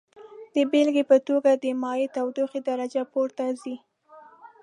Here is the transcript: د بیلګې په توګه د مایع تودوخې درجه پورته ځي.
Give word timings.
د 0.55 0.57
بیلګې 0.71 1.03
په 1.11 1.17
توګه 1.27 1.51
د 1.63 1.65
مایع 1.81 2.07
تودوخې 2.15 2.59
درجه 2.69 3.03
پورته 3.13 3.43
ځي. 3.61 3.75